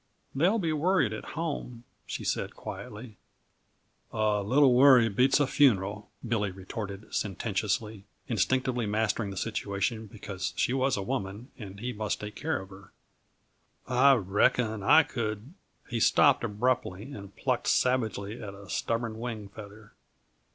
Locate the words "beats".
5.09-5.39